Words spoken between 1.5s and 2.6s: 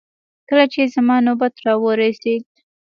راورسېد.